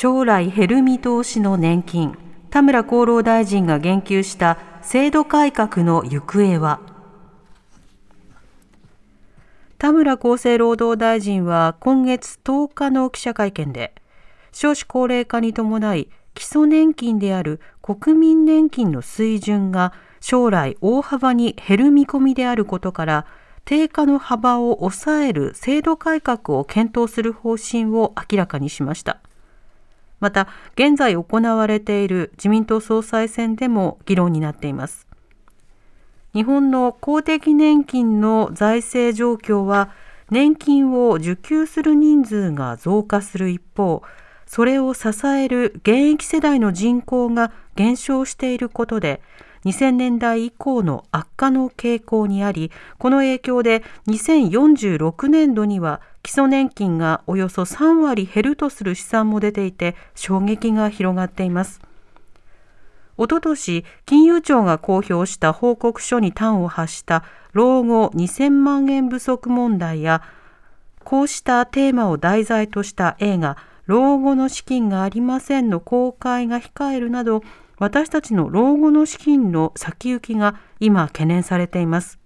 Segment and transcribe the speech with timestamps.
[0.00, 2.16] 将来減る見通しの年金。
[2.50, 6.78] 田村厚労大臣が言及した制度改革の行方は？
[9.76, 13.92] 田村厚生労働大臣は今月10日の記者会見で
[14.52, 23.26] 少子高齢化に伴い基礎年金である国民年金の水準が将来大幅に減る見込みであることから
[23.64, 29.18] 低下の幅を抑える制度改革を検討する方針を明らかにしました。
[30.20, 35.06] また現在行われている自民党総裁選でも議論になっています。
[36.34, 39.90] 日本の公的年金の財政状況は
[40.30, 44.02] 年金を受給する人数が増加する一方
[44.46, 49.22] それを支える現役世代の人口が減少していることで
[49.64, 61.80] 2000年代以降の悪化の傾向にありこの影響で2046年度には基礎年金がおよそ3割減るとする試算も出ていて衝撃が広がっています。
[63.16, 70.20] おととし金融庁が公表した報告書に端を発した老後2000万円不足問題や
[71.02, 77.42] こうしたテーマを題材とした映画老後の資金がありませんの公開が控えるなど
[77.78, 82.17] 私たちの老後の資金の先行きが今懸念されています。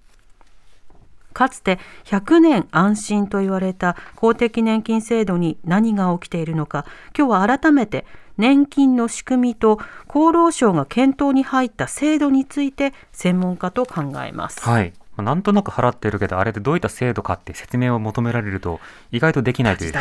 [1.33, 8.07] かつて100年安心と言われた公的年金制度に何が起きているのか今日は改めて
[8.39, 14.61] 年金の仕組みと厚労省が検討に入った制度について専門家と考えます。
[14.61, 18.81] はいなんとなく払ってるけどあれでどういった制度かって説明を求められると
[19.11, 19.99] 意外とできないという人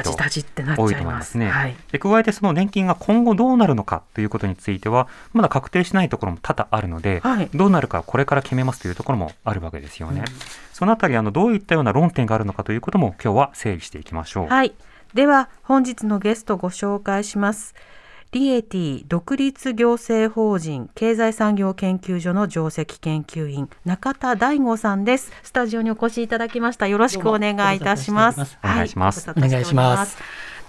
[0.78, 1.76] 多いと思いますね、はい。
[1.92, 7.50] で加えてその年金が今後どうなるのかということについてはまだ確定しないところも多々あるので、はい。
[7.54, 10.24] どうなるかこれから決めますというところもあるわけですよね、
[10.72, 14.74] そのあたりあのどういったような論点があるのかということも今日は整理していきましょう、はい。
[15.14, 17.76] では本日のゲストご紹介します。
[18.32, 25.34] リエティ独立行政法人経済産業研究所の上席研究員中田大吾さんです。
[25.44, 26.88] スタジオにお越しいただきました。
[26.88, 28.58] よろしくお願いいたします。
[28.64, 30.18] お願いしますお願いします。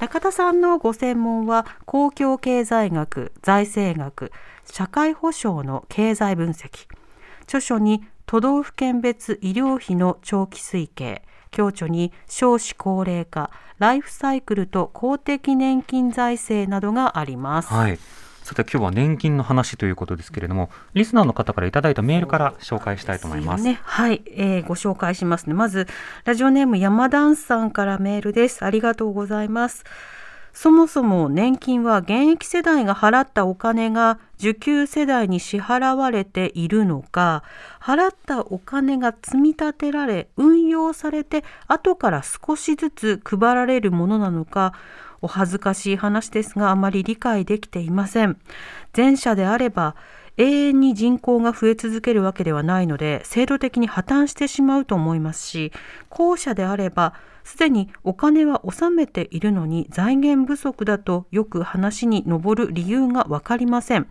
[0.00, 4.32] 中田さんのご専門は公共経済学、財政学、
[4.64, 6.88] 社会保障の経済分析。
[7.44, 11.22] 著書に都道府県別医療費の長期推計、
[11.52, 17.68] 強著に少子高齢化、ライフサイクルと公的年金財政などがあります。
[17.68, 17.98] はい。
[18.42, 23.62] さて今日は年金の話ということですけれども、リスナーの方からいただいたメールから紹介したいと思います。
[23.62, 25.54] ね、はい、えーご紹介しますね。
[25.54, 25.86] まず
[26.24, 28.64] ラジオネーム山田さんからメールです。
[28.64, 29.84] ありがとうございます。
[30.52, 37.42] そもそも年金は現役世代が払ったお金が受給世代に支払われているのか
[37.80, 44.74] 払ったお金が積み立てられ運用されて後から少しずつ配られるものなのか
[45.22, 48.36] お恥ずかしい話ですがあまり理解できていません。
[48.94, 49.94] 前者であれば
[50.36, 55.72] 永遠に人口が増え続けるわけではないので制度的に破綻してしまうと思いますし
[56.08, 57.14] 後者であれば
[57.44, 64.06] すでにお金は納めているのに財源不足だとよく話に上る理由が分かりません。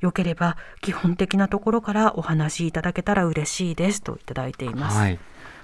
[0.00, 4.02] よければ基本的なところからお話しいただけたら嬉しいです。
[4.02, 5.18] といただいています、はい。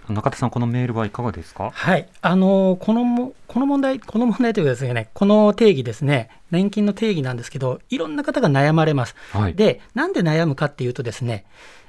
[0.09, 1.71] 中田さんこのメールはいかがですか？
[1.73, 9.17] はい、あのこのもこの問題、この問題というかですね、この定義ですね、年金の定義なんですけど、いろんな方が悩まれます。
[9.33, 9.55] はい。
[9.55, 11.45] で、なんで悩むかっていうとですね、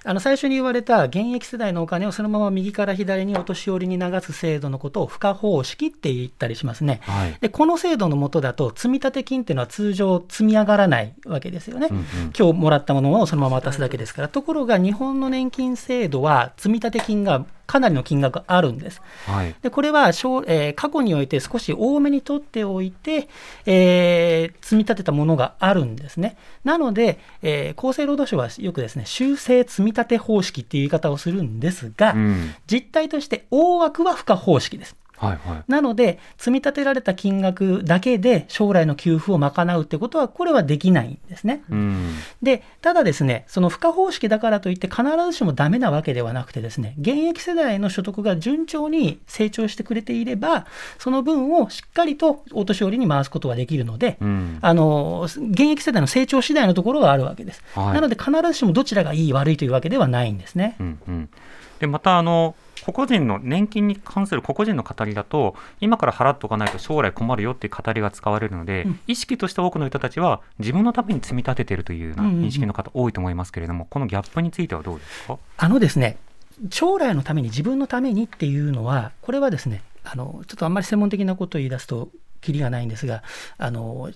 [0.06, 7.00] あの最初に言われた現役世代のお金をそのまま右から左にお年寄りに流す制度のことを付加方式って言ったりしますね。
[7.04, 7.38] はい。
[7.40, 11.88] でこの制度の下だと積立金っていうのは通常積み上がらないわけですよね。
[11.90, 12.04] うんうん
[12.38, 19.02] 今日もらったものをそのまま渡すだけですから、ところが日本の年金制度は積立金がかなりの金額あるんです。
[19.26, 19.56] はい。
[19.62, 23.30] でこれは小、えー過去において少し多めに取っておいて、
[23.66, 26.38] えー積み立てたものがあるんですね。
[26.64, 32.56] なので、えー厚生労働省はよくですね修正積立方式っていう言い方をするんですが、うん。
[32.68, 34.96] 実態として大枠は付加方式です。
[35.18, 35.64] はいはい。
[35.68, 41.64] なので、積み立てられた金額だけで将来の給付を賄うってことは、これはできないんですね。
[41.70, 42.16] うん。
[42.42, 50.66] で、ただですね、その付加方式だからといって必ずしもダメなわけではなくてですね、現役世代の所得が順調に成長してくれていれば、
[50.98, 54.58] その分をしっかりとお年寄りに回すことができるので、うん。
[54.62, 57.64] あの、現役世代の成長次第のところがあるわけです。
[57.74, 60.76] はいなので、必ずしもどちらがいい悪いというわけではないんですね。
[60.80, 61.30] うんうん、
[61.80, 69.00] でまたあの個々人の年金に関する個々人の語りだと今から払っておかないと将来困るよっていう語りが使われるので、うん。
[69.08, 72.46] 意識として多くの人たちは自分のために積み立てているというようなうんうんうん。
[72.46, 76.18] 認識の方多いと思いますけれども、このギャップについてはどうですか、あのですね、
[76.70, 82.10] 将来のために、自分のためにっていうのは、これはですね、あのちょっとあんまり専門的なことを言い出すと、
[82.42, 83.24] きりがないんですが、
[83.58, 84.12] あの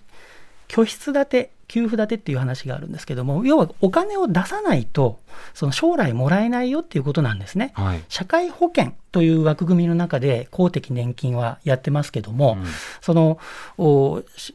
[0.68, 5.20] 拠出立て、給付立てっていう話があるんですけども、要はお金を出さないと、
[5.54, 7.72] その将来もらえないよっていうことなんですね。
[7.76, 12.66] はい社会保険という枠組みの中で公的年金はやってますけども、うん
[13.02, 13.40] その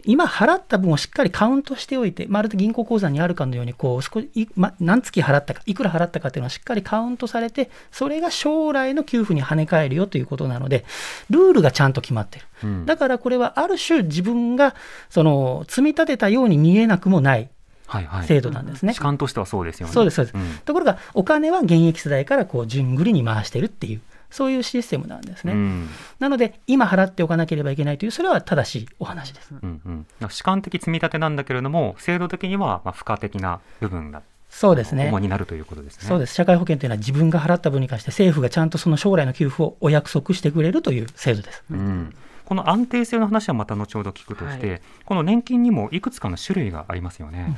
[0.04, 10.84] 今払った分をしっかりカウントしておいて、まるで銀行口座にあるかのようにこう少し、いま、何月払ったか、いくら払ったかっていうのはしっかりカウントされて、それが将来の給付に跳ね返るよということなので、
[11.30, 12.46] ルールがちゃんと決まってる。
[12.64, 14.74] うんだからこれはある種自分が
[15.10, 17.50] その積み立てたように見えなくもない
[17.86, 18.94] はいはい、制度なんですね。
[18.94, 19.92] 主観としてはそうですよね。
[19.92, 24.00] そうですそうですんところがお金は現役世代からこう順繰りに回してるっていう、
[24.30, 25.52] そういうシステムなんですね。
[25.52, 25.88] うん
[26.18, 29.52] なので、今払っておかなければいけないという、それは正しいお話です。
[29.62, 35.18] うんうん、主観的積み立てなんだけれども制度的にはまあ付加的な部分がそうですね主。
[35.18, 36.08] になるということですね。
[36.08, 36.34] そうです。
[36.34, 41.62] 社会保険というのは自分が払った分に関して政府がちゃんとその将来の給付をお約束してくれるという制度です。
[41.70, 42.14] うん、
[42.52, 47.56] この安定性の話はまた後ほど聞くとして、この年金にもいくつかの種類がありますよね。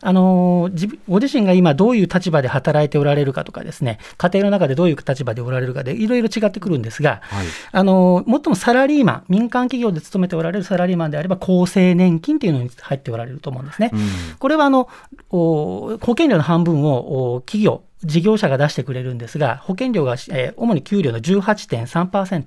[0.00, 7.46] あのー自分ご自身が今どういう立場で働いておられるかとかですね、家庭の中でどういう立場でおられるかでいろいろ違ってくるんですが、はい。
[7.70, 13.90] あのー、もサラリーマン、民間企業で勤めておられるサラリーマンであれば、厚生年金というのに入っておられると思うんですね。
[13.92, 14.00] うん。
[14.40, 14.88] これはあの
[15.30, 22.44] お保険料の半分をお企業、事業者が出してくれるんですが、保険料が、えー主に給料の18.3%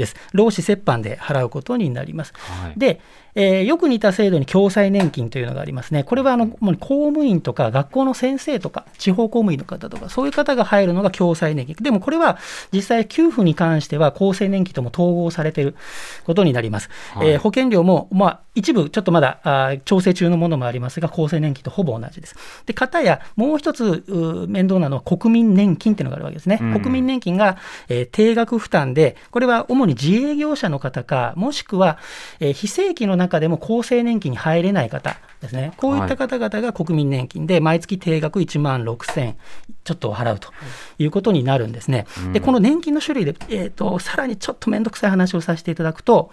[0.00, 0.16] です。
[0.32, 2.32] 労使折半で払うことになります。
[2.36, 3.00] はいで、
[3.34, 6.04] えーよく似た制度に共済年金というのがありますね。
[6.04, 6.66] これはあの公
[7.10, 11.76] 務員とか学校の先生とか地方公務員の方とかそういう方が入るのが共済年金。
[11.80, 12.38] でもこれは
[12.72, 15.76] 実際給付に関しては厚生年金とも統合されている
[16.24, 16.90] ことになります。
[17.14, 22.34] はいえー保険料も、まあ、一部ちょっとまだあー調整中のものもありますが厚生年金とほぼ同じです。
[22.66, 26.58] で、方やもう一つうー面倒なのは国民年金っていうのがあるわけですね。
[26.60, 27.56] うん国民年金が、
[27.88, 31.98] えー定額負担で、これは主に自営業者の方か、もしくは、
[32.40, 35.72] えー非正規の中でも厚生年金に入れない方ですね。
[35.76, 39.34] こういった方々が国民年金で、毎月定額1万6000
[39.84, 40.52] ちょっと払うと
[40.98, 42.06] いうことになるんですね。
[42.26, 46.30] うんで、この年金の種類で、えーと、さらにちょっと面倒くさい話をさせていただくと、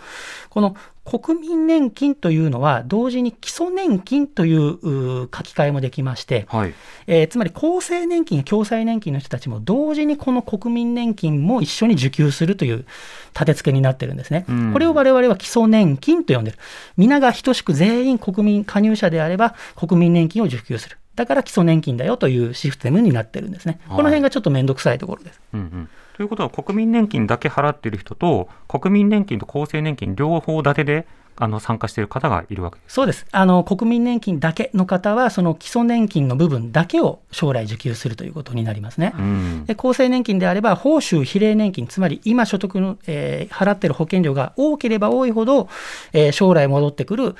[0.49, 0.75] この
[1.07, 6.73] 国民年金というのは、同時に基礎年金という書き換えもできまして、はい
[7.07, 12.85] えーつまり厚生年金や共済年金の人たちも同時にこの国民年金も一緒に受給するという
[13.33, 14.45] 立て付けになってるんですね。
[14.49, 16.57] うんこれを我々は基礎年金と呼んでる。
[16.97, 20.97] 皆が等しく全員国民加入者であれば国民年金を受給する。
[21.15, 23.79] だから基礎年金だよというシステムになってるんですね。
[23.87, 25.41] はいこの辺がちょっと面倒くさいところです。
[25.53, 31.07] うんうん、ということは国民年金だけ払っている人と国民年金と厚生年金両方立てで
[31.39, 32.93] あの参加している方がいるわけです。
[32.95, 33.27] そうです。
[33.31, 39.13] あの、国民年金だけの方は、その基礎年金の部分だけを将来受給するということになりますね。
[39.15, 45.69] うんで厚生年金であれば、報酬比例年金、つまり今所得の、えー払ってる保険料が多ければ多いほど、
[46.11, 47.35] えー将来戻ってくる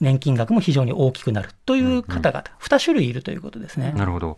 [0.00, 3.94] 年金額も非常に大きくなるという方々、2種類いるということですね。
[3.96, 4.36] なるほど。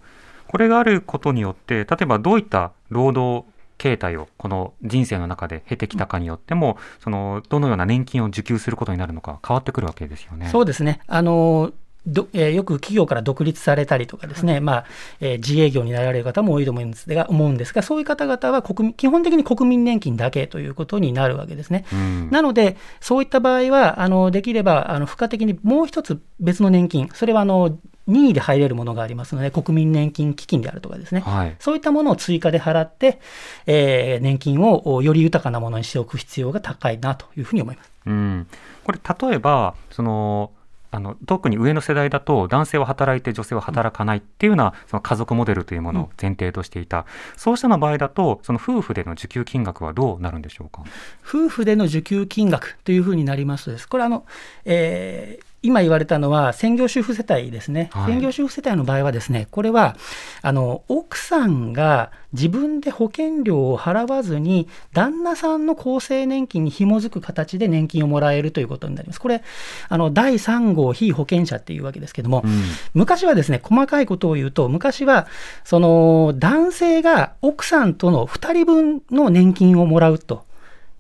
[0.53, 3.47] これがあることによって、例えばどういった労働
[3.79, 10.51] 形態をこの人生の中で経てきたかによっても、そのどのような年金を受給することになるのか変わってくるわけですよね。
[10.51, 11.01] そうですね。
[11.07, 11.73] あの
[12.07, 14.85] どえーよく企業から独立されたりとかですね、まあ
[15.21, 21.85] えー自営業になられる方も多いと思うんですが、思うんですがそういう方々は国民基本的に国民年金だけということになるわけですね。
[21.93, 31.57] うんなので、そういった場合は、あのできればあの付加的にもう一つ別の年金、それはあの任意で入れるものがありますので、国民年金基金であるとかですね、はい。
[31.61, 33.21] そういったものを追加で払って、
[33.67, 37.93] えー年金をおより豊かなものにしておく必要が高いなというふうに思います。
[38.07, 38.47] うん、
[38.85, 40.51] これ例えばその
[40.95, 47.07] あの特に上の世代だと男性は働いて女性は働かないっていうようなその家族モデルというものを前提としていた、
[47.37, 50.85] そうしたの場合だとその夫婦での受給金額はどうなるんでしょうか？
[51.27, 54.27] 夫婦での受給金額というふうになりますとです、これあの、
[54.65, 58.13] えー今言われたのは専業主婦世帯ですね、はい。
[58.13, 59.97] 専業主婦世帯の場合はですねこれは
[60.43, 69.21] あの奥さんが自分で保険料を払わずに旦那さんの厚生年金に紐づく形で年金をもらえるということになります。
[69.21, 69.43] これ
[69.89, 72.63] あの第3号被保険者っていうわけですけども、うん。
[72.95, 75.27] 昔はですね細かいことを言うと昔は
[75.65, 80.45] その男性が奥さんとの2人分の年金をもらうと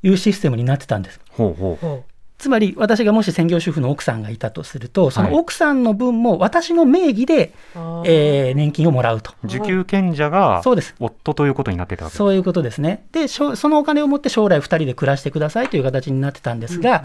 [0.02, 1.20] いうシステムになってたんです。
[1.30, 1.60] ほう。
[1.60, 2.11] ほう
[2.42, 7.52] つまり私がもし専業主婦の奥さんがいたとするとそのはい奥さんの分も私の名義で、
[8.04, 9.32] えー年金をもらうと。
[9.44, 10.96] 受給権者がそうです。
[10.98, 12.16] 夫ということになってたわけ。
[12.16, 13.04] そういうことですね。
[13.12, 17.04] でそのお金を持って将来2人で暮らしてくださいという形になってたんですが、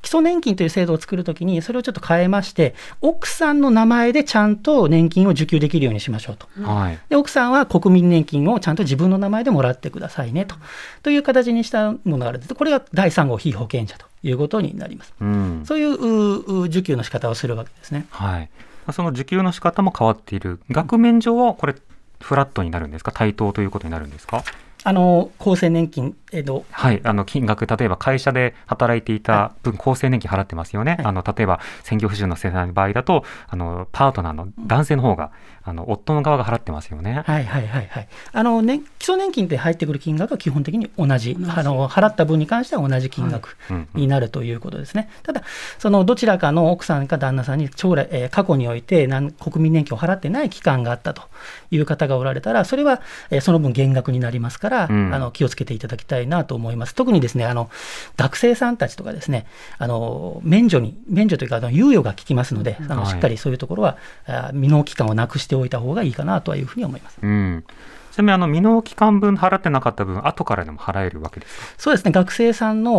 [0.00, 6.46] 基礎年金という制度を作るときにそれをちょっと変えまして奥さんの名前でちゃんと年金を受給できるようにしましょうと。
[6.56, 6.98] うんはい。
[7.08, 10.54] で奥さんは国民年金をちゃんと自分の名前でもらってくださいねと
[11.02, 15.12] という形にしたものがあるんですこれが第3号被保険者ということになります。
[15.20, 15.62] うん。
[15.66, 18.06] そういう受給の仕方をするわけですね。
[18.10, 18.42] はい。
[18.86, 20.60] まあその受給の仕方も変わっている。
[20.70, 21.74] 額面上はこれ
[22.20, 23.12] フラットになるんですか？
[23.12, 24.42] 対等ということになるんですか？
[24.88, 31.04] あの厚生年金、えっと、はい、あの金額、例えば会社で働いていた分、厚生年金払ってますよね、はい。
[31.04, 35.30] あの例えば専業主婦の世帯の場合だと、あのパートナーの男性の方が、
[35.68, 37.22] あの夫の側が払ってますよね。
[37.26, 38.08] はいはいはいはい。
[38.32, 41.36] あの、ね、基礎年金って入ってくる金額は基本的に同じ。
[41.48, 45.08] あの、払った分に関しては同じ金額うんになるということですね。
[45.22, 45.42] ただ、
[45.78, 51.22] そのどちらかの奥さんか旦那さんに将来、えー過去においてなん国民年金を払ってない期間があったと
[51.70, 56.94] いう方がおられたら、それは、えーその分減額になりますから、うんあの気をつけていただきたいなと思います。
[56.94, 57.70] 特にですね、あの
[58.16, 59.46] 学生さんたちとかですね、
[59.78, 63.96] あの免除に、免除というか、あの猶予が効きますので、あのはいしっかりそういうところは、
[64.26, 67.18] あ未納期間をなくしておいた方がいいかなとはいうふうに思います。
[67.22, 67.64] うん
[68.10, 71.74] ちなみにあの未納期間分払ってなかった分、後からでも払えるわけですか？
[71.78, 72.96] そうですね、学生さんの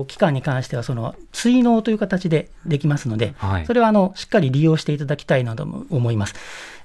[0.00, 6.34] お期間に関しては、その追納という形でできますので、はいそれはあのしっかり利用していただきたいなとも思います。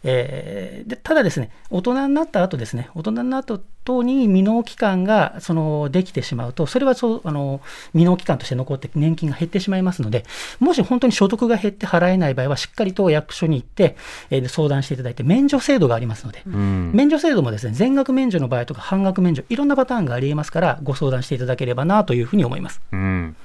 [0.10, 7.62] えーでただですね、大人になった後ですね、大人になった後に未納期間がそのできてしまうと、それはそうあの
[7.92, 10.24] 未納期間として残って年金が減ってしまいますので、
[10.60, 13.98] もし本当に所得が減って払えない場合は、しっかりと役所に行って、
[14.30, 16.92] えーで相談していただいて、免除制度がありますので、うん。
[16.94, 22.82] 免除制度もですね全額免除の場合とか半額免除いろんなパターンがありえますからご相談していただければなというふうに思います。
[22.92, 23.36] うん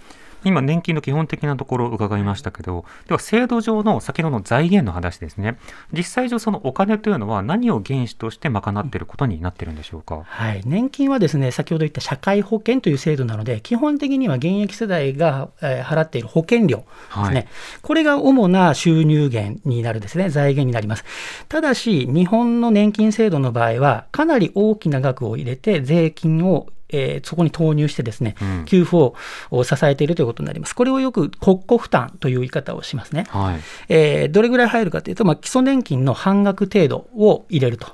[0.45, 5.59] 今、年金の基本的なところを伺いましたけど、では制度上の先ほどの財源の話ですね、
[5.93, 10.23] 実際上、そのお金というのは何を原資として賄っていることになっているんでしょうか？
[10.25, 17.47] はい、年金はですね先ほど言った社会保険という制度なので基本的には現役世代が、えー払っている保険料ですね、はい。
[17.83, 20.31] これが主な収入源になるですね。
[20.31, 21.05] 財源になります。
[21.49, 29.15] ただし日本の年金制度の場合はかなり大きな額を入れて税金をえーそこに投入してですね、うん給付を
[29.51, 30.75] を支えているということになります。
[30.75, 33.27] これをよく国庫負担という言い方をしますね。
[33.29, 37.87] はいえーどれぐらい入るかというと、まあ、基礎年金の半額程度を入れると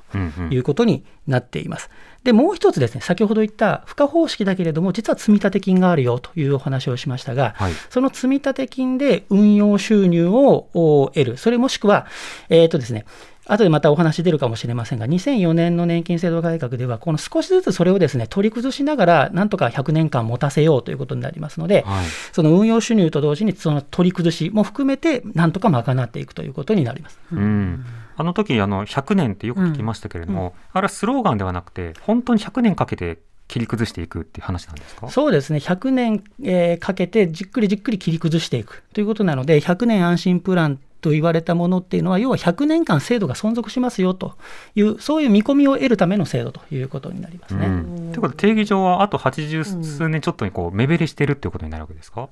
[0.50, 1.90] いうことになっています。
[2.25, 12.07] で、もう一つですね、先ほど言った付加方式だけれども、実は積立金があるよというお話をしましたが、はいその積立金で運用収入をお得る、それもしくは、
[12.49, 13.05] えっ、とですね、
[13.49, 22.07] 後でまたお話出るかもしれませんが、2004年の年金制度改革では、この少しずつそれをですね、取り崩しながら、なんとか100年間持たせようということになりますので、はい。
[22.33, 27.19] その運用収入と同時に、その取り崩しも含めて、なんとか賄っていくということになります。
[27.33, 27.85] うん、
[28.17, 35.09] あの時あの100年ってよく聞きましたけれども、あれはスローガンではなくて、本当に100年かけて切り崩していくっていう話なんですか？
[35.09, 44.37] そうですね、100年、えーかけてじっくりじっくり切り崩していくということなので、100年安心プランと言われたものっていうのは、要は100年間制度が存続しますよと
[44.75, 47.67] いう、そういう見込みを得るための制度ということになりますね。
[47.67, 52.28] うん、ということで定義上はあと80数年ちょっとにこう目減りしてるっていうことになるわけですか、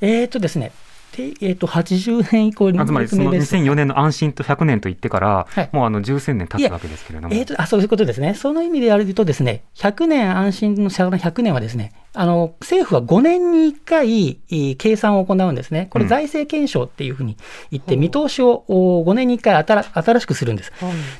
[0.00, 0.72] えーとですね、
[1.12, 5.70] てえー、と80年以降にあつまりそのです2004年の安心と100年と言ってから、はい。
[5.72, 17.36] もうあの十数年経つわけですけれども、えーとあそういうことですね、その意味でやるとですね、100年安心の100年はですね、あの政府は5年に1回、えー計算を行うんですね、これ、財政検証っていうふうに
[17.70, 20.72] 言って、見通しをお5年に1回新新しくするんです。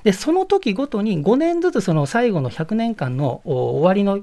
[0.05, 4.21] で、その時ごとに5年ずつその最後の100年間のお終わりの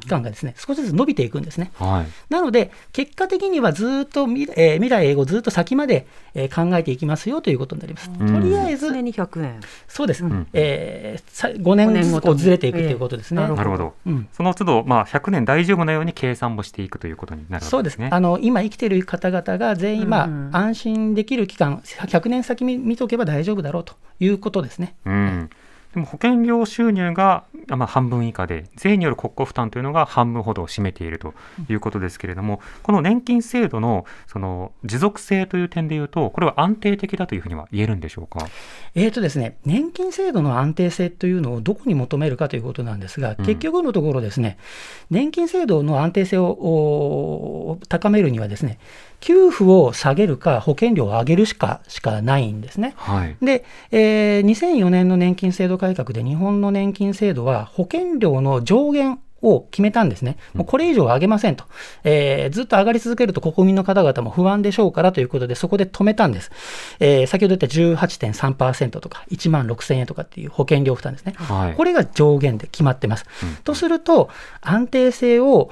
[0.00, 1.70] 期間がですね、少しずつ伸びていくんですね。
[1.74, 8.10] はいなので、結果的にはずっと未,、えー未来英語ずっと先まで、えー考えていきますよということになります。
[8.10, 9.60] んとりあえず、常に100円。
[9.88, 13.42] そうです、んえーさ5年ずつこうずれていくということですね。
[13.42, 17.70] ええなるほど、うんその都度、まあ、100年大丈夫なように計算もしていくということになるわけですね。
[17.70, 24.94] そうですあの今生きている方々が全員、まあうん安心できる期間、100年先見見とけば大丈夫だろうということですね。
[25.04, 25.50] うん
[25.96, 31.32] でも保険料収入が、まあ、半分以下で、税による国庫負担というのが半分ほどを占めていると
[31.70, 38.46] いうことですけれども、この年金制度のその持続性という点でいうと、これは安定的だというふうには言えるんでしょうか？
[38.94, 44.58] えーとですね、年金制度の安定性というのをどこに求めるかということなんですが、結局のところですね、
[45.08, 48.78] 年金制度の安定性を高めるにはですね、
[49.26, 52.94] 給付を下げるか保険料を上げるしかしかないんですね。
[52.96, 60.36] はい、で、えー、2004年の年金制度改革で日本の年金制度は保険料の上限を決めたんですね。
[60.54, 61.64] もうこれ以上上げませんと、
[62.02, 66.50] えー、ずっと上がり続けると国民の方々も不安でしょうからということで、そこで止めたんです。
[66.98, 71.34] えー、先ほど言った18.3%とか、1万6000円とかっていう保険料負担ですね。
[71.36, 73.26] はい、これが上限で決まってます。
[73.42, 74.28] うん、とすると、
[74.60, 75.70] 安定性を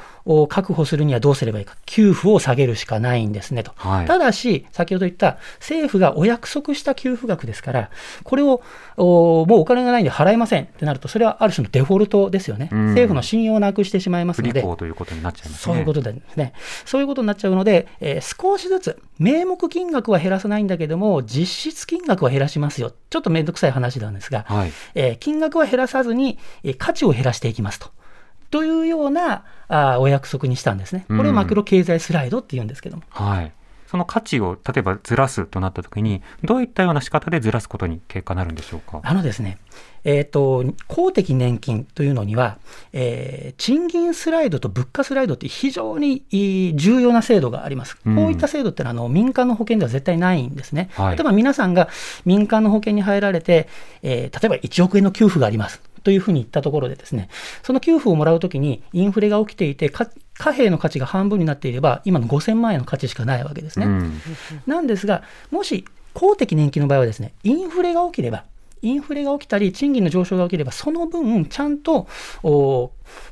[0.49, 3.73] 確保するにはどうすればいいか、給付を下げるしかないんですねと。
[3.76, 7.90] はい、ただし、先ほど言った政府がお約束した給付額ですから、
[8.23, 8.62] これを
[8.97, 12.69] もうお金がないんで払えませんってなると、それはある種のデフォルトですよね。
[12.71, 16.52] 政府の信用をなくしてしまいますので、ということになっちゃいます、ね、そういうことですね。
[16.85, 22.92] そういうことになっちゃうので、えー、少しずつ、名目金額は減らさないんだけども、実質金額は減らしますよ。
[23.11, 27.90] ちょっとめんどくさい話なんですが、はい、えー、金額は減らさずに、えー、価値を減らしていきますと。
[28.50, 31.06] というようなあお約束にしたんですね。
[31.09, 33.02] これをマクロ経済スライドっていうんですけども。
[33.09, 33.52] はい
[33.95, 39.01] その価値を例えばずらすとなったときに、どういったような仕方でずらすことに結果なるんでしょうか？
[39.05, 39.59] あのですね、
[40.03, 42.59] えーと、公的年金というのには、
[42.93, 46.25] えー、賃金スライドと物価スライドって非常に
[46.75, 47.97] 重要な制度があります。
[48.05, 50.91] うん、こういった制度ってのはあの民間の保険では絶対ないんですね。
[50.95, 51.89] はい、例えば皆さんが
[52.25, 53.69] 民間の保険に入られて、
[54.03, 55.81] えー、例えば1億円の給付があります。
[56.03, 57.29] というふうに言ったところでですね、
[57.63, 59.89] その給付をもらうときにインフレが起きていて、
[60.37, 63.87] 貨幣の価値が半分になっていれば、今の5000万円の価値しかないわけですね。
[63.87, 64.21] うん、
[64.67, 68.45] なんですが、もし公的年金の場合はですね、インフレが起きれば、
[68.83, 72.07] インフレが起きたり、賃金の上昇が起きれば、その分、ちゃんと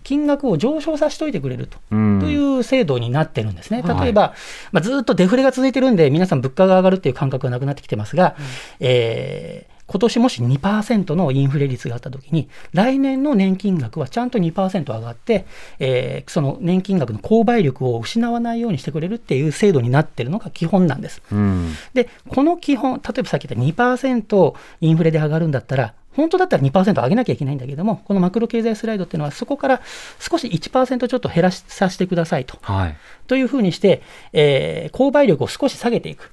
[0.02, 3.82] 金額を上昇させておいてくれると,、という制度になってるんですね。
[3.82, 4.32] 例えば、はい、
[4.73, 8.44] まあ、ずっとデフレが続いてるんで、皆さん物価が上がるっていう感覚がなくなってきてますが、うん、
[8.80, 15.44] えー今年もし2%のインフレ率があったときに、来年の年金額はちゃんと2%上がって、
[15.80, 21.20] えー、その年金額の購買力を失わないようにしてくれるっていう制度になってるのが基本なんです。
[21.30, 29.82] うん、で、この基本、例えばさっき言った2%インフレで上がるんだったら、本当だったら2%上げなきゃいけないんだけども、このマクロ経済スライドっていうのは、そこから
[30.18, 32.58] 少し1%ちょっと減らさせてくださいと。
[32.62, 32.96] はい、
[33.26, 36.30] というふうにして、えー、購買力を少し下げていく。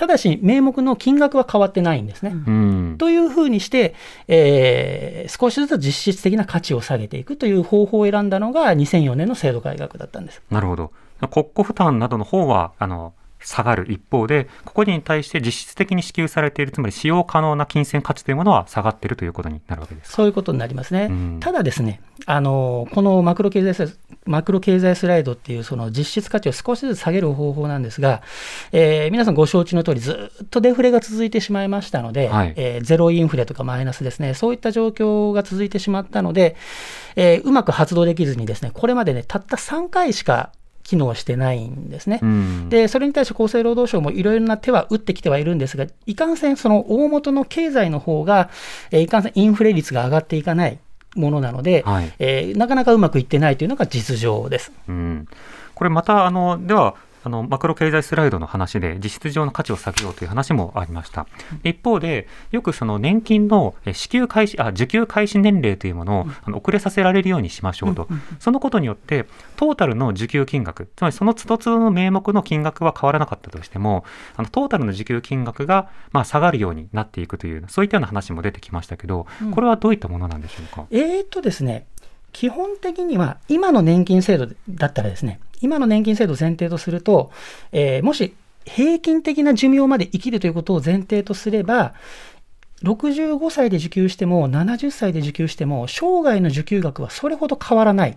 [0.00, 2.32] ただし、名目の金額は変わってないんですね。
[2.32, 3.94] うん、というふうにして、
[4.28, 10.40] えー、少しずつ実質的な価値を下げていくという方法を選んだのが2004年の制度改革だったんです。
[10.50, 10.90] なるほど。
[11.30, 21.08] 国庫負担などの方は、あの、下がる一方で、ここに対して実質的に支給されている、つまり使用可能な金銭価値というものは下がっているということになるわけですそういうことになりますね。
[21.10, 23.92] うん、ただですね、あのこのマクロ経済
[24.26, 28.22] マクロ経済スライドっていうその実質価値を少しずつ下げる方法なんですが、
[28.70, 36.56] えー、皆さんご承知の通り、ずっとデフレが続いてしまいましたので、はい、えー、ゼロインフレとかマイナスですね、そういった状況が続いてしまったので、
[37.16, 40.52] えー、うまく発動できずにですね、これまでね、たった3回しか
[40.90, 42.18] 機能してないんですね。
[42.20, 48.50] うん、で、それに対して厚生労働省もいろいろな手は打ってきてはいるんですが、いかんせんその大元の経済の方が、
[48.90, 50.78] えいかんせんインフレ率が上がっていかない
[51.14, 54.72] ものなので、はい、えー、なかなかうまくいってないというのが実情です。
[54.88, 55.28] うん、
[55.76, 61.26] これまたあのではあのマクロ経済スライドの話で実質上の価値を下げようという話もありました。
[61.64, 74.04] 一方で、よくその年金の支給開始、あ受給開始年齢というものをあの遅れさせられるようにしましょうと、そのことによって、トータルの受給金額、つまりその都度都度の名目の金額は変わらなかったとしても、
[74.36, 80.86] あのトータルの受給金額がまあ下がるようになっていくという、そういったような話も出てきましたけど、これはどういったものなんでしょうか？
[80.90, 81.86] えー、っとですね、
[82.32, 87.30] 基本的には今の年金制度だったらですね、今の年金制度を前提とすると、
[87.72, 91.94] えー、もし平均的な寿命まで生きるということを前提とすれば、
[92.82, 98.16] 65歳で受給しても、70歳で受給しても、生涯の受給額はそれほど変わらない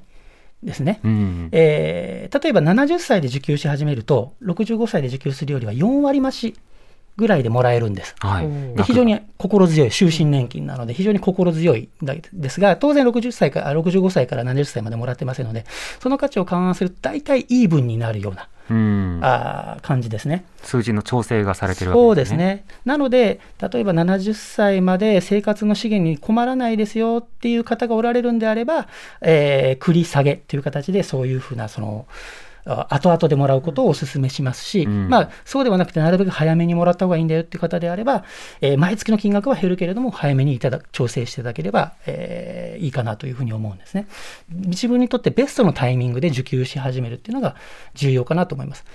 [0.62, 1.00] ですね。
[1.04, 6.56] うん、えー、例えば70歳で受給し始めると、65歳で受給するよりは4割増し
[7.16, 8.16] ぐらいでもらえるんです。
[8.20, 15.66] はい、で非常に心強い、終身年金なので、非常に心強いんですが、当然60歳から65歳から70歳までもらってませんので、
[16.00, 18.48] その価値を勘案すると、大体イーブンになるような。
[18.70, 22.38] うん、あ感じですね数字の調整がされてるわけですね。
[22.38, 28.88] そうですねなので、例えば70歳まで生活の資源に困らないですよっていう方がおられるんであれば、
[29.22, 32.14] えー、繰り下げという形で、そういうふうなそのあ
[32.66, 38.24] 後々でもらうことをお勧めしますし、うんまあ、そうではなくて、なるべく早めにもらった方がいいんだよっていう方であれば、
[38.62, 44.08] えー毎月の金額は減るけれども、早めにいただ調整していただければ、えーいいかなというふうに思うんですね。
[44.50, 47.56] 自分にとってベストのタイミングで受給し始めるっていうのが
[47.94, 48.86] 重要かなと思います。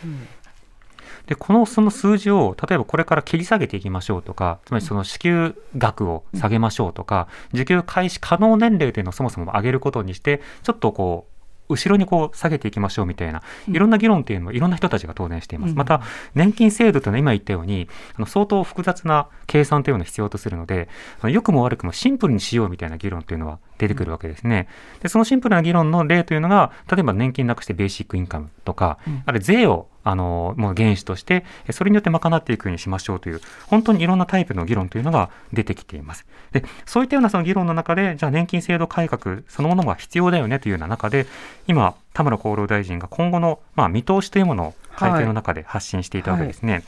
[1.26, 11.37] でこのその数字を例えばこれから切り下げていきましょうとかつまりその支給額を下げましょうとか、受給開始可能年齢というのをそもそも上げることにしてちょっとこう
[11.68, 15.70] 後ろにこう下げていきましょうみたいな、いろんな議論っていうのをいろんな人たちが当然しています。
[15.70, 16.00] うんまた、
[16.34, 20.88] 年金制度というのは今言ったように、あの相当複雑な計算というのを必要とするので、
[21.20, 24.68] あの良くも悪くもシンプルにしようみたいな議論というのは出てくるわけですね。
[25.00, 36.26] で、そのシンプルな議論の例というのが、例えば年金なくしてベーシックインカムとか、うんあるいは税をあのもう原資として、えそれによって賄っていくようにしましょうという、本当にいろんなタイプの議論というのが出てきています。
[36.52, 41.26] で、そういったようなその議論の中で、じゃあ年金制度改革そのものが必要だよねというような中で、
[41.66, 46.82] 今、田村厚労大臣が今後の、まあ、見通しというものを会見の中で発信していたわけですね。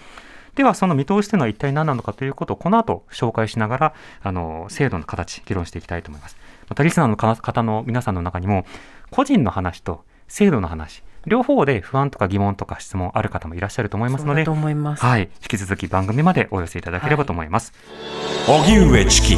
[0.55, 6.37] では、その見通しというのは一体何なのかということを、この後紹介しながら、あの制度の形、議論していきたいと思います。
[6.71, 8.65] また、リスナーの方の皆さんの中にも、
[9.11, 15.05] 個人の話と制度の話、両方で不安とか疑問とか質問ある方もいらっしゃると思いますのでそうだと、思います。
[15.05, 17.73] はい、引き続き番組までお寄せいただければと思います。
[18.47, 19.37] 荻上チキ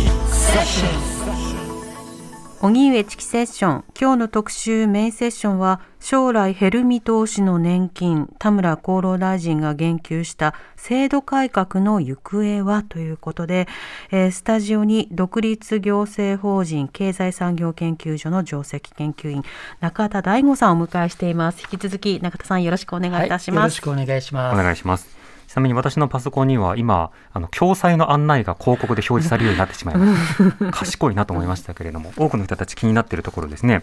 [2.63, 13.67] 荻上チキセッション今日の特集メインセッションは将来減る見通しの年金田村厚労大臣が言及した制度改革の行方はということで、
[14.13, 19.43] えースタジオに独立行政法人経済産業研究所の上席研究員
[19.81, 24.57] 中田大吾さんをお迎えしています引き続き中田さんよろしくお願いいたしよろます、しくお願いしおます。
[24.57, 25.22] 願いします。
[25.53, 30.73] ちなみに私のパソコンには今、あの、共済の案内が広告で表示されるようになってしまいました。
[30.73, 33.83] 賢いなと思いましたけれども、多くの人たち気になっているところですね。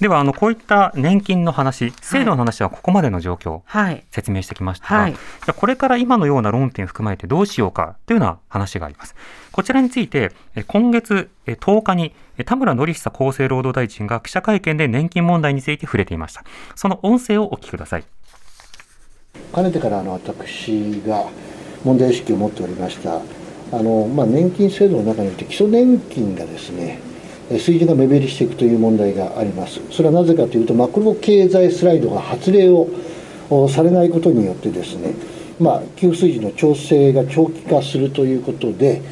[0.00, 9.16] では、あの、こういった年金の話、制度の話はここまでの状況、はい説明してきましたが、はいじゃあこれから今のような論点を含まれてどうしようかというような話があります。
[9.50, 16.44] こちらについて、え今月え10日にえ田村典久厚生労働大臣が記者会見で年金問題について触れていました。
[16.76, 18.04] その音声をお聞きください。
[19.52, 21.26] かねてからあの私が
[21.84, 23.20] 問題意識を持っておりました。
[23.70, 26.98] あの、まあ、年金制度の中において基礎年金がですね
[27.50, 29.80] 水準が目減りしていくという問題があります。
[29.90, 32.88] それはなぜかというとマクロ経済スライドが発令を
[33.68, 35.14] されないことによってですね、
[35.58, 39.02] まあ、給付水準の調整が長期化するということで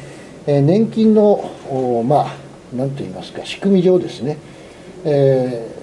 [0.45, 2.35] え年金のまあ
[2.73, 4.37] 何と言いますか仕組み上ですね、
[5.03, 5.77] えー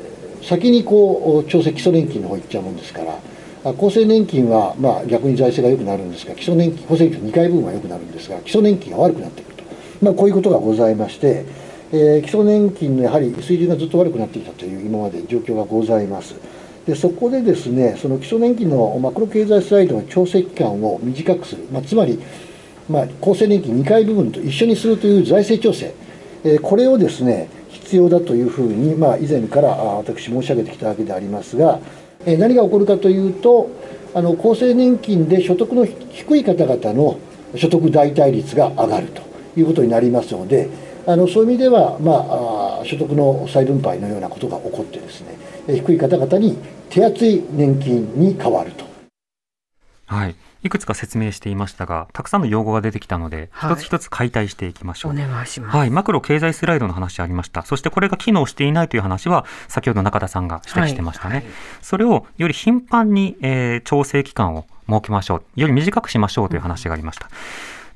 [0.45, 3.19] 先にこう調整基礎年金の方行っちゃうもんですから
[3.65, 9.65] あ厚生年金はまあ逆に財政が良くなるんですが基礎年金厚生年金2回分は良くなるんですが基礎年金が悪くなってくると、
[10.03, 11.45] まあ、こういうことがございまして、
[11.93, 16.35] えー基礎年金のやはり水準がずっと悪くなってきたという今まで状況がございます。
[16.87, 22.21] でそこでですねその基礎年金のマクロ経済スライドの調整期間を短くする、まあ、つまり
[22.89, 25.95] まあ、厚生年金2回部分と一緒にするという財政調整、
[26.45, 31.81] えーこれをですね必要だというふうに、まあ、以前から私申し上げてきたわけでありますが、
[32.27, 33.71] 何が起こるかというと
[34.15, 37.19] あの厚生年金で所得の低い方々の
[37.57, 39.23] 所得代替率が上がると
[39.57, 40.69] いうことになりますので
[41.07, 46.57] あのそういう意味では、まあ、所得の再分配のようなことが起こってですね低い方々に
[46.89, 48.85] 手厚い年金に変わると。
[50.07, 50.37] はい。
[50.65, 55.13] いくつか説明していましたが、たくさんの用語が出てきたので、はい一つ一つ解体していきましょう。
[55.13, 57.63] お願いします、はい、マクロ経済スライドの話ありました。
[57.63, 61.35] そしてこれが機能していないという話は、先ほど中田さんが指摘してましたね。
[61.37, 61.45] はい
[61.83, 65.61] それをより頻繁に、えー調整期間を設けましょう。
[65.61, 67.29] より短くしましょうという話がありました。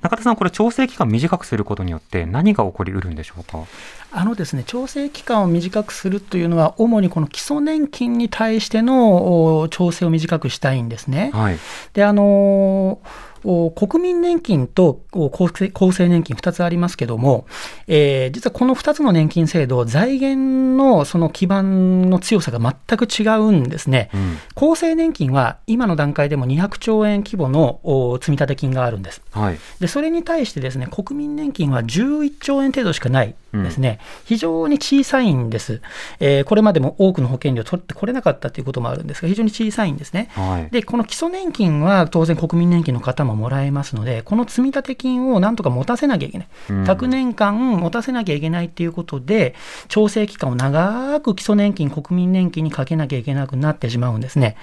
[0.01, 3.65] 中田さん、これ調整期間短くすることによって何が起こりうるんでしょうか？
[4.13, 11.31] あのですね、調整期間を短くするというのは、主にこの基礎年金に対してのお調整を短くしたいんですね。
[11.35, 11.59] はい。
[11.95, 13.01] で、あのーお
[13.43, 17.47] 国民年金とお厚生年金2つありますけども、
[17.87, 24.11] えー実はこの2つの年金制度、財源のその基盤の強さが全く違うんですね。
[24.15, 24.71] うん。
[24.71, 29.23] 厚生年金は今の段階でも200兆円規模のお積立金があるんです。
[29.33, 29.59] はい。
[29.81, 35.81] でそれに対してですね国民年金は11兆円程度しかないですね、非常に小さいんです、
[36.21, 40.29] えーこれまでも多くの保険料を取ってこれなかったということもあるんですが、非常に小さいんですね。
[40.33, 40.71] はい。
[40.71, 46.49] で、この基礎年金は当然国民年金の方ももらえますので、この積立金をなんとか持たせなきゃいけない。
[46.71, 49.55] うん100年間持たせなきゃいけないっていうことで、
[49.89, 54.57] 調整期間を長く基礎年金、国民年金にかけなきゃいけなくなってしまうんですね。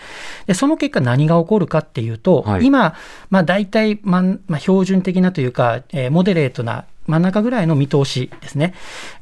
[0.48, 2.96] で、その結果何が起こるかっていうと、はい今、
[3.30, 8.74] まあ大体、まあ、まあ、標準的なというか、えーモデレートな真ん中ぐらいの見通しですね。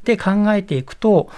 [0.03, 1.29] で考えていくと、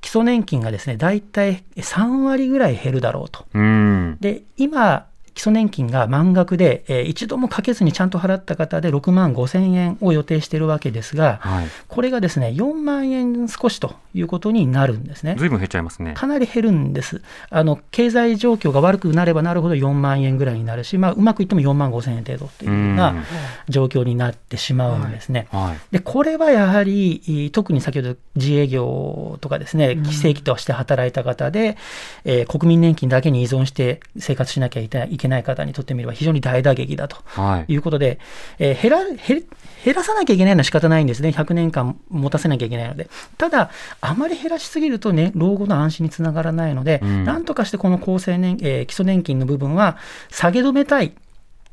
[0.00, 3.46] 基礎年金がですね、大体3割ぐらい減るだろうと。
[3.54, 15.36] うんで、今、基礎年金が満額で、えー一度もかけずにちゃんと払った方で6万5千円を予定しているわけですが、はいこれがですね、4万円少しということになるんですね。
[15.38, 17.78] ずいぶん減っちゃいますねかなり減るんですあの。
[17.90, 23.24] 経済状況が悪くなればなるほど4万円ぐらいになるし、まあ、うまくいっても4万5千円程度というよううなん
[23.68, 25.48] 状況になってしまうんですね。
[25.50, 31.76] はいでこれはやはり、いい特に先ほど自営業とかですね、非正規として働いた方で、
[32.24, 37.72] えー国民年金だけに依存して生活しなきゃいけないいけない方にとってみれば非常に大打撃だとはい。
[37.72, 38.18] いうことで、
[38.58, 39.44] えー減ら減
[39.84, 43.08] 減らさなきゃいけないのは仕方ないんですね、100年間持たせなきゃいけないので、
[43.38, 47.24] ただ、あまり減らしすぎると、ね、老後の安心につながらないので、うん。
[47.24, 49.96] なんとかしてこの厚生年、えー基礎年金の部分は
[50.30, 51.12] 下げ止めたい。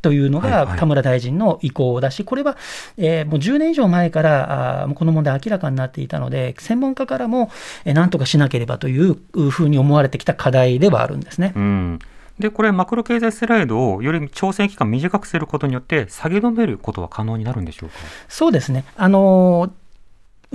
[0.03, 0.79] というのがはいはい。
[0.79, 2.57] 田村大臣の意向だし、これは、
[2.97, 7.49] えーもう10年以上前から、あこの問題明らかになっていたので、専門家からも、
[7.85, 9.15] えーなんとかしなければという
[9.49, 11.53] ふうに思われてきた課題ではあるんですね。
[11.55, 11.99] うん
[12.39, 17.95] でこれマクロ経済スライドをより調整期間短くすることによって下げ止めることは可能になるんでしょうか？
[18.27, 18.85] そうですね。
[18.97, 19.71] あのー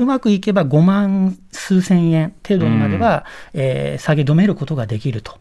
[0.01, 5.39] うまくいけば5万数千円程度にまでは、えー下げ止めることができると。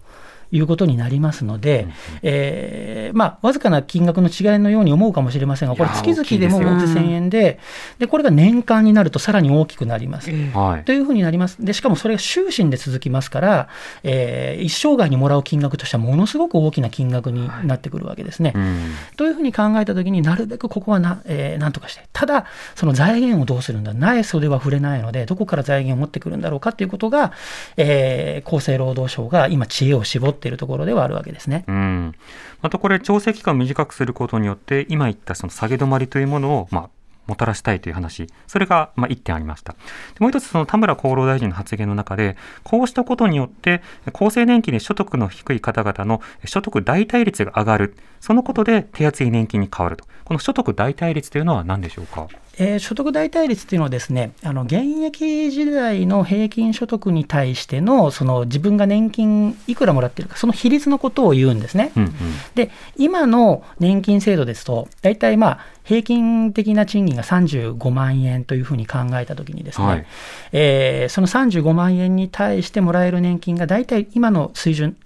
[0.51, 1.87] いうことになりますので、
[2.23, 6.49] えーまあ、わずかな金額の違いのように思うかもしれませんが、これ、月々でも大きいで
[6.87, 7.59] すよ5000円で
[7.99, 10.29] で、これが年間になるとさらに大きくなります。
[10.31, 11.63] はいというふうになります。
[11.63, 13.67] で、しかもそれが終身で続きますから、
[14.03, 18.53] えー一生涯にもらう金額としてはものすごく大きな金額になってくるわけですね。
[18.55, 27.31] うんというふうに考えたときになるべくここはな,、えーなんとかして、ただ、その財源をどうするんだ、ない袖は触れないので、どこから財源を持ってくるんだろうかということが、
[27.77, 31.63] えー厚生労働省が今、知恵を絞っているところではあるわけですね。
[31.67, 32.15] うん、
[32.61, 36.89] またこれ調整期間を短くすることによって今言ったその下げ止まりというものを、まあ、
[37.25, 38.27] もたらしたいという話。
[38.47, 39.73] それがまあ1点ありました。
[39.73, 39.79] で
[40.19, 43.81] もう一つその田村厚労大臣の発言の中でこうしたことによって
[44.13, 47.97] 厚生年金で所得の低い方々の所得代替率が上がる。
[48.21, 50.05] そのことで手厚い年金に変わると。
[50.23, 52.27] この所得代替率というのは何でしょうか？
[52.59, 61.91] えー所得代替率っていうのはですね、あの現役時代の平均所得に対してのその自分が年金いくらもらってるか、その比率のことを言うんですね。
[61.95, 62.11] うんうん
[62.55, 70.05] で、今の年金制度ですと、大体まあ平均的な賃金が35万円というふうに考えたときにですね、はい
[70.51, 74.97] えーその35万円に対してもらえる年金が大体今の水準、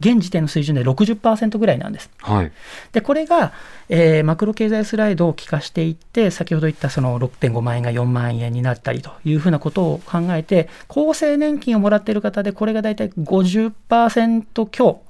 [0.00, 2.10] 現時点の水準で60%ぐらいなんです。
[2.18, 2.52] はい
[2.92, 3.52] で、これが、
[3.88, 15.02] えーマクロ経済スライドを効かしていって、先ほど言ったその6.5万円が4万円になったりというふうなことを考えて、厚生年金をもらっている方で、これが大体50%強、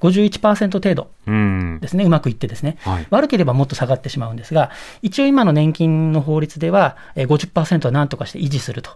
[0.00, 2.76] 51%程度うんですね、うまくいってですね。
[2.80, 4.70] はい悪ければもっと下がってしまうんですが、
[5.02, 8.90] 一応今の年金の法律では、えー50%は何とかして維持すると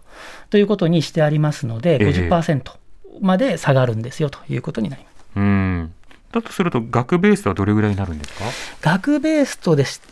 [0.51, 2.63] ということにしてありますので、ええ50%
[3.21, 5.18] まで下がるんですよということになります。
[5.37, 5.93] うん
[6.31, 8.45] だとすると額ベースはどれぐらいになるんですか？
[8.83, 10.03] 額ベースとです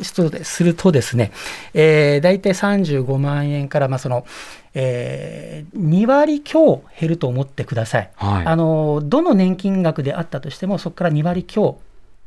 [0.45, 1.31] するとですね、
[1.75, 4.25] えー、大体35万円から、まあその
[4.73, 8.11] えー2割強減ると思ってください。
[8.17, 11.79] はいあのどの年金額であったとしても、そこから2割強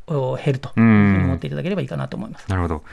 [0.08, 2.46] お減るというふうに思っていただければいいかなと思います。
[2.48, 2.84] なるほど。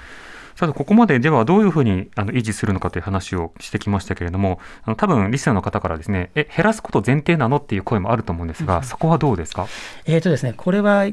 [0.56, 9.66] さて、ここまでではどういうふうにあの維持するのかという話をしてきましたけれども、あの多分リスナーの方からですね、え、減らすこと前提なのっていう声もあると思うんですが、そこはどうですか？
[10.06, 11.04] えーとですね、これは、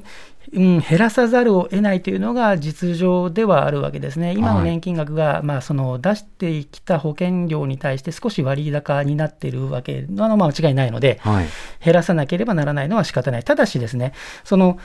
[0.54, 4.34] うん、減らさざるを得ないというのが実情ではあるわけですね。
[4.34, 11.48] 今の年金額が、まあ、その出してきた保険料に対して少し割高になっているわけなのは間違いないので、はい。
[11.84, 13.44] 減らさなければならないのは仕方ない。
[13.44, 14.80] ただしですね、その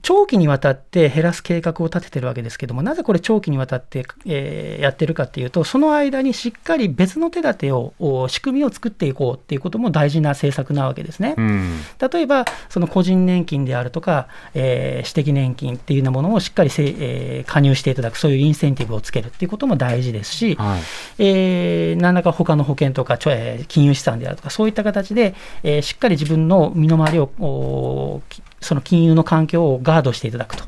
[0.00, 11.34] 長期にわたって減らす計画を立ててるわけですけども、なぜこれ長期にわたって、えーやってるかっていうと、その間にしっかり別の手立てを、お仕組みを作っていこうっていうことも大事な政策なわけですね。
[11.36, 11.80] うん。
[12.12, 20.80] 例えば、その個人年金であるとか、えー私的年金っていうようなものをしっかりせ、えー加入していただく、そういうインセンティブをつけるっていうことも大事ですし、はい。
[21.18, 28.22] えー何らか他の保険とか、ちょえー金融資産であるとか、そういった形で、えーしっかり自分の身の回りを、
[28.62, 30.64] その金融の環境をガードしていただくと。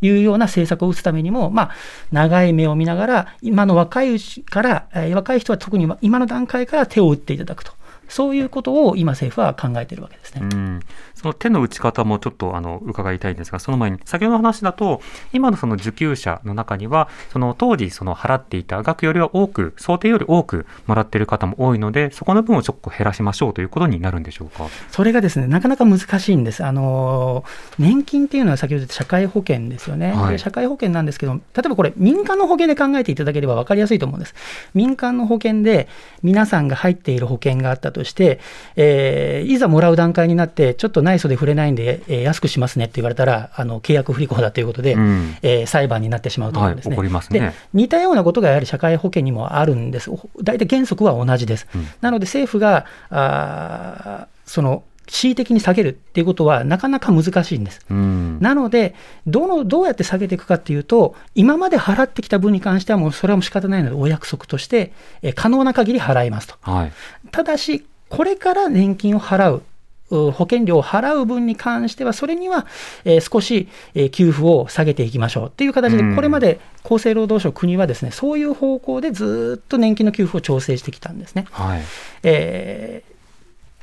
[0.00, 1.70] いうような政策を打つためにも、まあ、
[2.12, 7.72] 長い目を見ながら、今の若いうちから、えー若い人は特に今の段階から手を打っていただくと
[8.08, 10.40] そういうことを今、政府は考えているわけですね。
[10.42, 10.80] うん
[11.14, 15.00] その手の打ち方もちょっとあの伺いたいんですが、その前に、先ほどの話だと、
[15.32, 24.68] 今のその受給者の中には、その当時その払っていた額よりは多く、想定より多くもらっている方も多いので、そこの分をちょっと減らしましょうということになるんでしょうか？
[24.92, 26.64] それがですね、なかなか難しいんです。
[26.64, 27.42] あの
[27.80, 34.36] 年金っていうのは先ほど言った社会保険ですよね、はいで社会保険なんですけど、例えばこれ、民間の保険で考えていただければ分かりやすいと思うんです。
[34.72, 35.88] 民間の保険で
[36.22, 38.38] 皆さんが入っている保険があったとして、
[38.76, 46.96] えーいざもらう段階になって、ちょっと内装で触れないんで、えー安くしますねって言われたら、あの契約不履行だということで、うんえー裁判になってしまうと思うんですね。
[46.96, 50.10] はいすねで似たようなことがやはり社会保険にもあるんです。
[50.42, 51.66] 大体原則は同じです。
[51.74, 57.80] うんなので政府があーその恣意的に下げるっていうことはなかなか難しいんです。
[57.90, 58.94] うんなので
[59.26, 66.54] どの、どうやって下げていくかっていうと、今まで払ってきた分に関しては、もうそれはもう仕方ないので、お約束として、えー可能な限り払いますと。
[66.60, 66.92] はい。
[67.30, 69.62] ただし、これから年金を払う。
[70.10, 72.66] う保険料を払う分に関しては、それには、
[73.04, 81.44] えー少し、えー給付を下げていきましょうっていう形でうん、これまで厚生労働省、国はですね、そういう方向でずーっと年金の給付を調整してきたんですね。
[81.50, 81.82] はい。
[82.22, 83.18] えー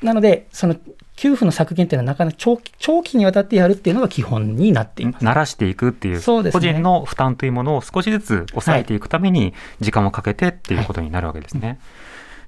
[0.03, 0.75] なので、その
[1.15, 5.25] 給付の削減っていうのは、なかなか長期長期にわたってやるっていうのが基本になっています。
[5.25, 11.79] 慣らしていくっていうそうですね個人の負担というものを少しずつ抑えていくために時間をかけてっていうことになるわけですね。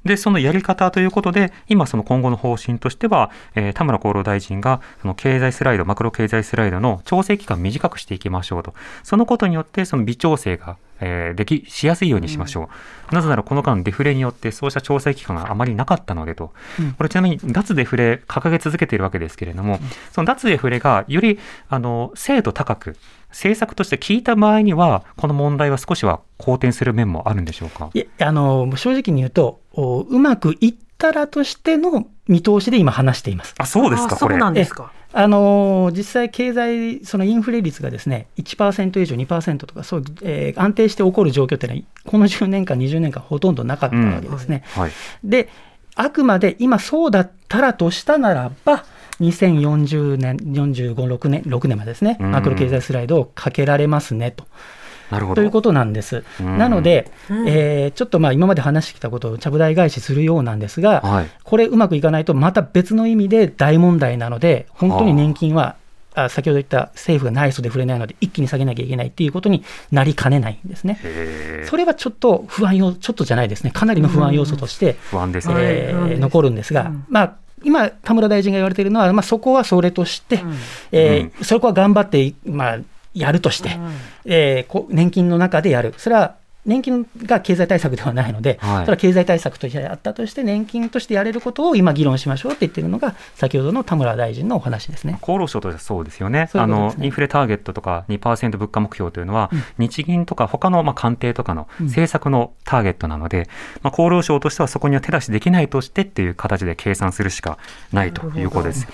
[0.07, 8.73] でそのやり方ということで今その今後の方針としては、えー田村厚労大臣がその経済スライドマクロ経済スライドの調整期間を短くしていきましょうと。
[9.03, 12.69] そのことによってその微調整が、えーできしやすいようにしましょ
[13.11, 16.93] う、なぜならこの間デフレによってそうした調整期間があまりなかったのでと、うん。
[16.93, 19.79] これちなみに脱デフレ掲げ続けているわけですけれども、
[20.11, 21.37] その脱デフレがより
[21.69, 22.95] あの精度高く
[23.29, 27.89] 政策として効いた場合にはこの問題は少しは好転する面もあるんでしょうか？
[27.93, 33.55] いやあの正直に言うと、おうまくいったらとしての見通しで今、話しています。
[33.57, 34.91] あそうですかこれあそうなんですか。
[35.13, 44.63] あの実際、経済、そのインフレ率がですね1%以上、2%とか、そう、えー安定して起こる状況っていうのは、この10年間、20年間、ほとんどなかったわけですね。
[44.75, 44.91] はい
[45.23, 45.49] で、
[45.95, 48.85] あくまで今そうだったらとしたならば、
[49.19, 54.45] 2040年、45、6年、6年までですね、うんマクロ経済スライドをかけられますねと。
[55.11, 55.35] なるほど。
[55.35, 56.23] ということなんです。
[56.39, 56.57] うん。
[56.57, 57.47] なので、うん。
[57.47, 61.27] えーちょっとまあ今まで話してきたことをちゃぶ台返しするようなんですが、はい。
[61.43, 65.75] これうまくいかないとまた別の意味で大問題なので、本当に年金は、
[66.15, 70.99] あ先ほど言った政府がない人で触れないので、一気に下げなきゃいけないっていうことになりかねないんですね。
[71.69, 75.63] それはちょっと不安要ちょっとじゃないですね、かなりの不安要素として、不安ですね、はい。
[75.65, 77.05] えー残るんですが、うん。
[77.09, 80.53] まあ、今、田村大臣が言われているのは、まあ、そこはそれとして、うん。
[80.91, 82.77] えーそこは頑張って、まあ、
[83.19, 83.77] やるとして、
[84.25, 86.35] えーこ年金の中でやる、それは
[86.67, 88.85] 年金が経済対策ではないので、はい。
[88.85, 95.17] それは経済対策としてやったとして、年金としてやれることを今、議論しましょうって言ってるのが、先ほどの田村大臣のお話ですね。
[95.21, 96.49] 厚労省としてはそうですよね。
[96.51, 96.73] そういうね。
[96.73, 99.61] あのインフレターゲットとか2%物価目標というのは、うん。
[99.77, 101.85] 日銀とか他のまあ官邸とかのうん。
[101.87, 103.47] 政策のターゲットなので、
[103.81, 107.57] まあ、厚労省としてはそこには手出しできないとしてっていう形で計算するしか
[107.93, 108.87] ないということです。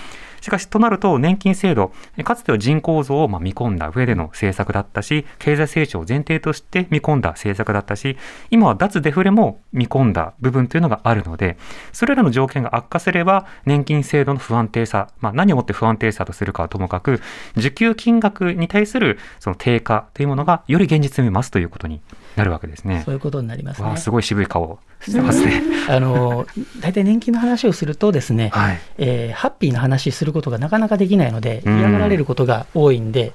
[0.43, 8.17] しかし、となると、年金制度、えかつては人口増をまあ見込んだ上での政策だったし、経済成長を前提として見込んだ政策だったし、
[8.51, 11.55] 今は脱デフレも見込んだ部分というのがあるので、
[11.93, 17.21] それらの条件が悪化すれば、年金制度の不安定さ、まあ、何をもって不安定さとするかはともかく、
[17.55, 22.01] 受給金額に対するその低下というものがより現実味を増すということに
[22.35, 23.11] なるわけですねそ。
[23.11, 23.95] ういうことになりますね。
[23.95, 25.61] すごい渋い顔をしてますね。
[25.89, 26.45] あの
[26.79, 28.79] 大体年金の話をするとですね、はい。
[28.97, 33.33] えーハッピーな話することがなかなかできないので、うん嫌がられることが多いんで、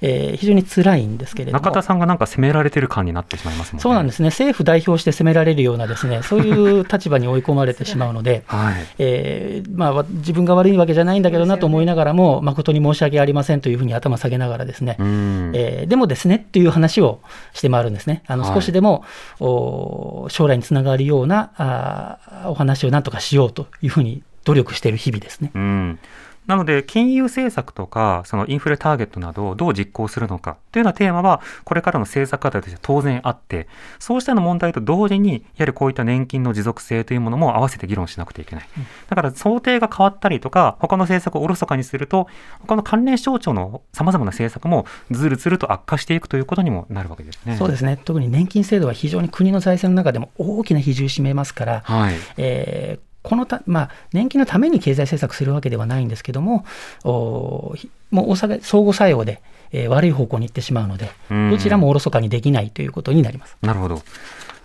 [0.00, 1.62] えー非常に辛いんですけれども。
[1.64, 3.82] 中田さんがなんか責められてる感になってしまいますもんね。
[3.82, 8.74] そうなんですね、政府代表して責められるようなですね、そういう立場に追い込まれてしまうので、 はい。
[8.98, 15.52] えーまあ、わ自分が悪いわけじゃないんだけどなと思いながらも、誠に申し訳ありませんというふうに頭下げながらですね、うん。
[15.54, 17.20] えーでもですねっていう話を
[17.52, 18.22] して回るんですね。
[18.26, 19.04] あのはい少しでも、
[19.40, 25.52] お将来につながるようなあお話をなんとかしようというふうに努力している日々ですね。
[25.54, 25.98] うん、
[26.46, 33.66] なので、金融政策とか、そのインフレターゲットなどをどう実行するのかというようなテーマは、これからの政策課題として当然あって、
[33.98, 38.68] そうしたような問題と同時に、やはりこういった年金の持続性というものも合わせて議論しなくてはいけない。
[39.08, 42.28] だから、想定が変わったりとか、他の政策をおろそかにすると、
[42.60, 47.56] 他の関連省庁のさまざまな政策もずるずると悪化していくということにもなるわけですね。
[47.56, 47.98] そうですね。
[48.04, 52.14] 特に年金制度は非常に国の財政の中でも大きな比重を占めますから、はい。
[52.36, 56.64] えーこのた、まあ、年金のために経済政策するわけではないんですけども、
[57.04, 59.40] おひもう大阪相互作用で、
[59.72, 63.56] えー悪い方向に行ってしまうので、うんどちらもおろそかにできないということになります。
[63.62, 64.02] なるほど。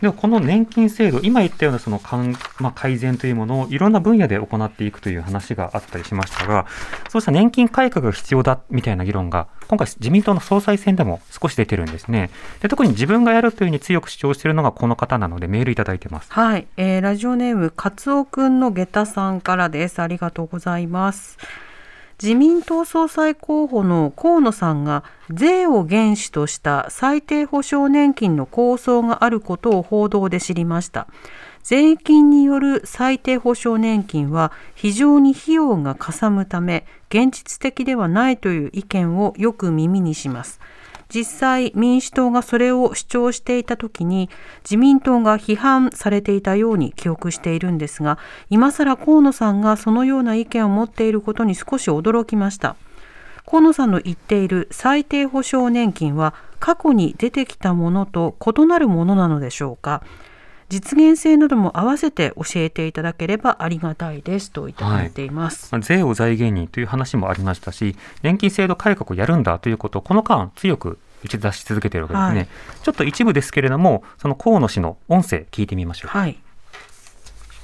[0.02, 2.02] ではこの年金制度、今言ったようなその、
[2.60, 6.66] まあ、改善というものをいろんな分野で行っていくという話があったりしましたが、
[7.10, 12.30] そうした年金改革が必要だみたいな議論が、今回、自民党の総裁選でも少し出てるんですね。
[12.62, 16.32] で特に自分がやるというふうに強く主張しているのがこの方なので、メールいただいてます。
[16.32, 20.02] はい、えーラジオネームカツオくんの下駄さんからです。
[20.02, 21.38] ありがとうございます。
[22.22, 31.08] 自民党総裁候補の河野さんが税を原資とした最低保障年金の構想があることを報道で知りました。
[31.64, 40.60] 税金による最低保障年金は非常に費用がかさむため現実的ではないという意見をよく耳にします。
[41.14, 44.30] 実際民主党がそれを主張していた時に
[44.64, 52.76] 自民党が批判されていたように記憶しているんですが今更河野さんがそのような意見を持っていることに少し驚きました。
[53.46, 60.04] 河野さんの言っている最低保障年金は過去に出てきたものと異なるものなのでしょうか。
[60.70, 72.38] 実現性なども合わせて教えていただければありがたいですといただいています、まあ税を財源にという話もありましたし、年金制度改革をやるんだということをこの間強く打ち出し続けているわけですね。
[72.40, 72.84] はい。
[72.84, 76.18] ちょっと一部ですけれども、その河野氏の音声聞いてみましょう。
[76.18, 76.38] はい。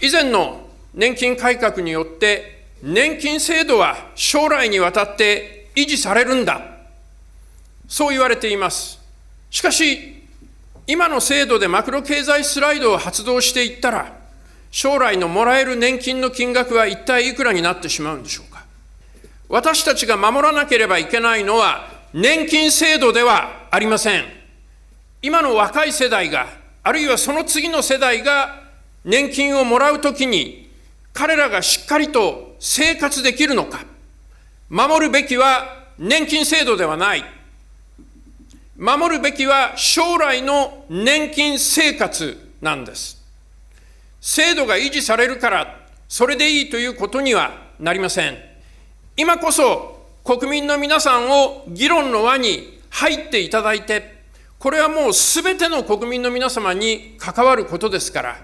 [0.02, 6.62] 以前の年金改革によって年金制度は将来にわたって維持されるんだ。
[7.88, 9.00] そう言われています。
[9.50, 10.15] しかし
[10.88, 14.14] 今の制度でマクロ経済スライドを発動していったら
[14.70, 18.66] 将来のもらえる年金の金額は一体いくらになってしまうんでしょうか。
[19.48, 24.26] 私たちが守らなければいけないのは年金制度ではありません。
[25.22, 26.48] 今の若い世代が
[26.84, 28.64] あるいはその次の世代が
[29.04, 30.70] 年金をもらうときに
[31.14, 33.80] 彼らがしっかりと生活できるのか。
[34.70, 37.24] 守るべきは年金制度ではない。
[38.78, 43.24] 守るべきは将来の年金生活なんです。
[44.20, 48.38] 制度が維持されるからそれでいいということにはなりません。
[49.16, 54.16] 今こそ国民の皆さんを議論の輪に入っていただいて
[54.58, 58.38] これはもうすべての国民の皆様に関わることですから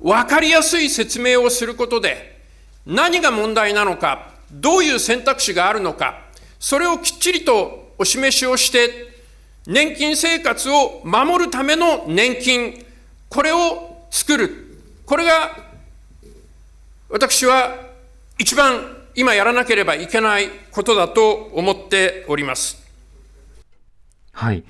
[0.00, 2.40] 分かりやすい説明をすることで
[2.86, 6.20] 何が問題なのかどういう選択肢があるのか
[6.60, 9.13] それをきっちりとお示しをして
[9.66, 12.84] 年金生活を守るための年金
[13.28, 15.56] これを作るこれが
[17.08, 17.76] 私は
[18.38, 22.82] 一番今やらなければいけないことだと思っております。
[24.32, 24.64] はい。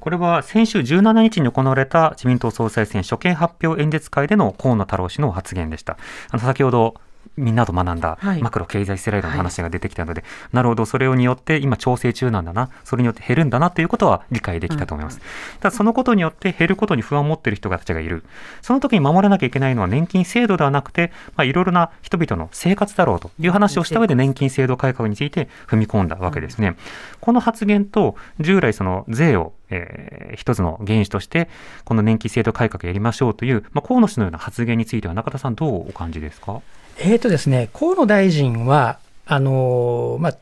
[0.00, 5.98] これは先週17日に行われた自民党総裁選初見発表演説会での河野太郎氏の発言でした。
[6.30, 6.94] あの先ほど
[7.36, 15.20] みんなと学んだはいマクロ経済スライドの話が出てきたので、なるほど、それによって今調整中なんだな、それによって減るんだなということは理解できたと思います。
[15.60, 18.24] ただそのことによって減ることに不安を持っている人たちがいる。
[18.60, 26.76] その時に守らなきゃいけないのは年金制度ではなくて、まあ、いろいろな人々の生活だろうという話をした上で年金制度改革について踏み込んだわけですね。
[27.20, 31.48] この発言と従来その税をえー一つの原資として、
[31.84, 36.62] この年金制度改革やりましょうという、まあ、河野氏のような発言については、中田さん、どうお感じですか？
[36.98, 40.36] えーとですね、河野大臣は、あのーまあ、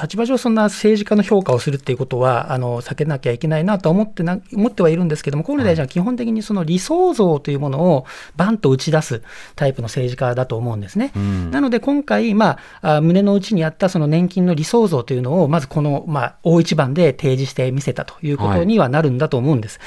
[0.00, 8.06] 立場上、そんな政治家の評価をするっていうことは、あの避けなきゃいけないなとは思ってな思ってはいるんですけども、河野大臣は基本的にその理想像というものを
[8.36, 9.22] バンと打ち出す
[9.56, 11.12] タイプの政治家だと思うんですね。
[11.16, 19.80] うんなので今回、まあ、あ胸の内にあったその年金の理想像というのを、まずこの、まあ、大一番で提示してみせたということにはなるんだと思うんです。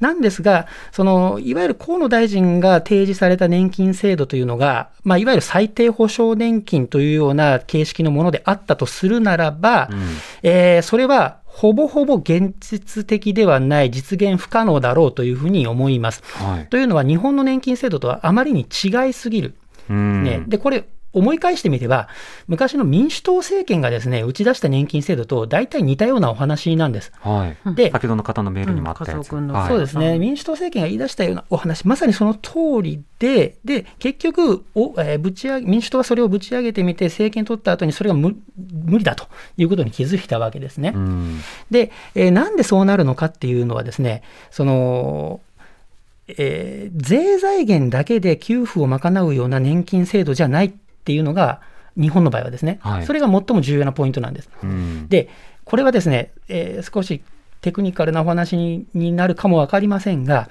[0.00, 9.88] なんですが、そのいわゆる河野大臣が提示された年金制度というのが、まあ、いわゆる最低保障年金というような形式のものであったとするならば、
[10.42, 16.22] えーそれはほぼほぼ現実的ではない、実現不可能だろうというふうに思います。
[16.24, 16.66] はい。
[16.68, 19.54] というのは、日本の年金制度とはあまりに違いすぎる。
[19.90, 22.08] うんね、で、これ、思い返してみれば、
[22.46, 27.12] 昔の民主党政権がですね、打ち出した年金制度と大体似たようなお話なんです。
[27.20, 27.74] はい。
[27.74, 29.32] で、先ほどの方のメールにもあったやつ。
[29.32, 32.52] うんはいそうですね、民主党政権が言い出したようなお話、まさにその通
[32.82, 38.36] りで、で結局お、えーぶち上げ、民主党はそれをぶち上げてみて、政権取った後にそれが無
[38.84, 40.92] 無理だということに気づいたわけですね。
[40.94, 41.40] うん。
[41.70, 45.40] で、えーなんでそうなるのかっていうのはですね、その、
[46.28, 51.60] えー税財源だけで給付を賄うような年金制度じゃないっていうのが、
[51.96, 54.50] 日本の場合はですね、はいそれが最も重要なポイントなんです。
[54.62, 55.08] うん。
[55.08, 55.28] で、
[55.64, 57.22] これはですね、えー少し
[57.60, 60.48] テクニカルなお話にになるかもわかりませんが、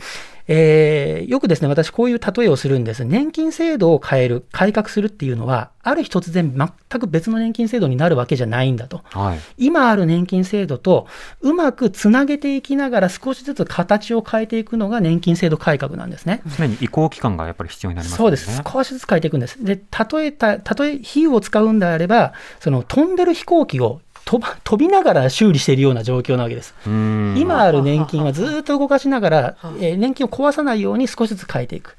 [0.52, 3.06] えーよくですね、私こういう例えをするんです。
[3.06, 9.02] 年金制度を変える、改革するっていうのは、ある日突然全く別の年金制度になるわけじゃないんだと。
[9.12, 9.40] はい。
[9.58, 11.08] 今ある年金制度と
[11.42, 16.42] うまくつなげていきながら少しずつ形を変えていくのが年金制度改革なんですね。
[16.58, 18.38] 常に移行期間がやっぱり必要になりますよね。
[18.38, 18.64] そうです。
[18.74, 19.64] 少しずつ変えていくんです。
[19.64, 26.76] で、例えた、例え比喩を使うんであれば、その飛んでる飛行機を飛ば飛びながら修理しているような状況なわけです。
[26.86, 31.98] 今ある年金はずっと動かしながら、えー年金を壊さないように少しずつ変えていく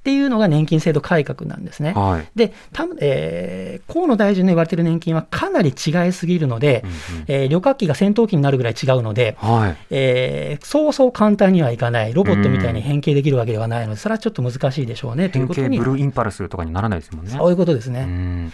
[0.00, 1.94] っていうのが年金制度改革なんですね。
[1.94, 2.28] はい。
[2.34, 6.84] で、たえー河野大臣の言われている年金はかなり違いすぎるので、
[7.28, 9.76] えー旅客機が戦闘機になるぐらい違うので、はい。
[9.88, 17.32] えーそうそう簡単にはいかない、ロボットみたいに変形できるわけではないので、それはちょっと難しいでしょうねということに、ブルーインパルスとかにならないですもんね。
[17.34, 18.00] そういうことですね。
[18.00, 18.52] うん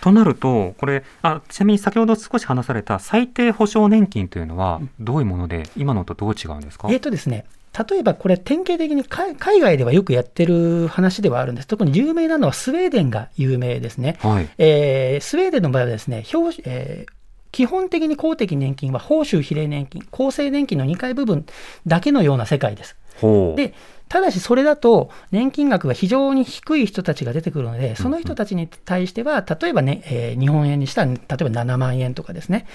[0.00, 7.44] となると、これあ、ちなみに先ほど少し話された最低保障年金というのは、どういうもので、今のとどう違うんですか、えーとですね、
[7.88, 11.68] 例えばこれ、典型的に海海外ではよくやってる話ではあるんです。
[11.68, 14.18] 特に有名なのはスウェーデンが有名ですね。
[14.20, 14.48] はい。
[14.58, 17.12] えースウェーデンの場合はですね、表えー
[17.50, 21.46] 基本的に公的年金は報酬比例年金、厚生年金の2回部分
[21.86, 22.94] だけのような世界です。
[23.20, 23.56] ほう。
[23.56, 23.74] で、
[24.08, 32.66] ただしそれだと年金額が非常に低い人たちが出てくるので、その人たちに対しては、例えばね、えー日本円にしたら、例えば7万円とかですね、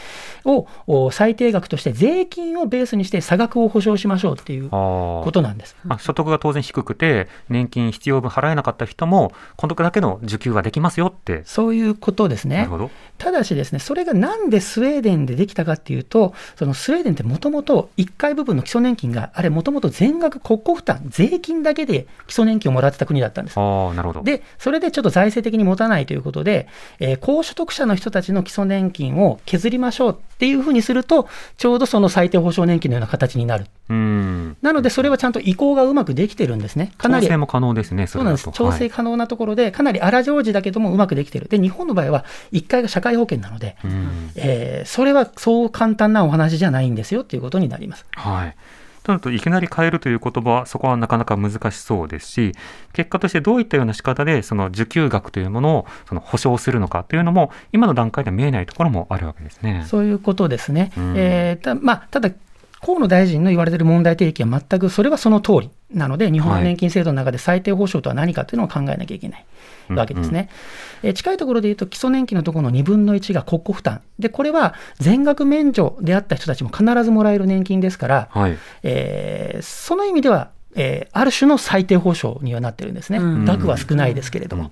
[0.45, 5.75] をお最低額として税金をベースにして差額を保証しましょうっていうことなんです。
[5.87, 11.43] あ所得が当然低くて、年金必要分払えなかった人も、このだけの受給はできますよって。
[11.45, 12.69] そういうことですねなる。
[12.69, 12.91] ほど。
[13.17, 23.57] ただしですね、それがなんでスウェーデンでできたかっていうと、そのスウェーデンってもともと1回部分の基礎年金が、あれもともと全額国庫負担、税金だけで基礎年金をもらってた国だったんです。
[23.59, 24.23] ああ、なるほど。
[24.23, 26.67] で、それでちょっと財政的に持たないということで、
[26.99, 33.65] えー高所得者の人たちの基礎年金を削りましょうっていうふうにすると、ちょうどその最低保障年金のような形になる。
[33.89, 34.57] うん。
[34.61, 36.91] なので、それはちゃんと移行がうまくできてるんですね。
[36.97, 38.49] かなり調整も可能ですね、そそうなんです。
[38.51, 41.47] 調整可能なところで、かなり荒情事だけどもうまくできてる。
[41.47, 43.75] で、日本の場合は1回が社会保険なので。
[44.35, 48.05] えーそれはそう簡単なお話じゃないんですよっていうことになります。
[48.11, 48.55] はい。
[49.03, 52.53] となると、いきなり変えるという言葉は、そこはなかなか難しそうですし、
[52.93, 59.85] 結果としてどういったような仕方で、その受給額というものをその保証するのかというのも、今の段階では見えないところもあるわけですね。
[59.87, 60.91] そういうことですね。
[60.97, 62.29] うんえーたまあ、ただ、
[62.85, 69.45] 河野大臣の言われている問題提起は全くそれはその通りなので、日本の年金制度の中で最低保障とは何かというのを考えなきゃいけない
[69.89, 70.49] わけですね。
[71.01, 74.01] えー近いところで言うと、基礎年金のところの2分の1が国庫負担。
[74.19, 78.57] で、これは全額免除であった人たちも必ずもらえる年金ですから、はい。
[78.83, 83.19] えーその意味では、えーある種の最低保障にはなってるんですね。
[83.19, 84.71] うん額は少ないですけれども。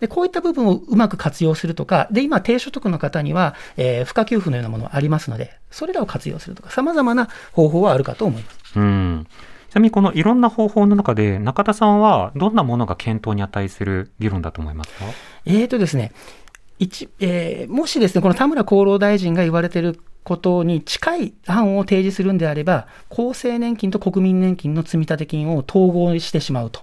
[0.00, 8.78] でこういった部分をうまく活用するとか、で今、低所得の方には、えー付加給付のようなものがありますので、それらを活用するとか、さまざまな方法はあるかと思います。
[8.78, 9.26] うん。
[9.70, 15.04] ちなみにこのいろんな方法の中で、中田さんはどんなものが検討に値する議論だと思いますか？
[15.46, 16.12] えーとですね、
[16.78, 26.80] 一えーもしですね、この田村厚労大臣が言われていることに近い案を提示するんであれば、厚生年金と国民年金の積立金を統合してしまうと。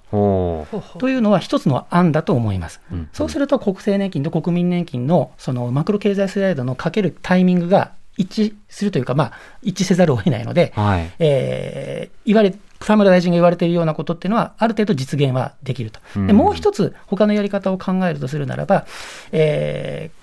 [1.00, 2.82] というのは一つの案だと思います。
[2.92, 9.32] うんそうすると国政年金と国民年金のそのマクロ経済スライドのかけるタイミングが一致するというか、まあ、
[9.62, 11.12] 一致せざるを得ないので、はい。
[11.20, 16.00] えー言われ田村大臣が言われているようなことっていうのは、ある程度実現はできると。
[16.16, 18.86] うんでもう一つ、他のやり方を考えるとするならば、
[19.32, 20.17] えー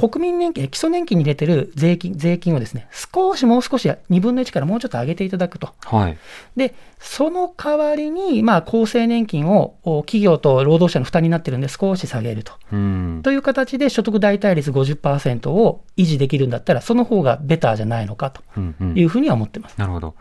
[0.00, 5.74] 国民年金、基礎年金に入れてる税金税金をですね、少しもう少し2分の1からもうちょっと上げていただくと。
[5.84, 6.16] はい。
[6.56, 12.54] で、その代わりに、まあ、厚生年金をお企業と労働者の負担になってるんで少し下げると。
[12.72, 13.20] うん。
[13.22, 19.76] という形で所得代替率50%を維持できるんだったら、その方がベターじゃないのかとうんうんいうふうには思ってます。
[19.76, 20.14] なるほど。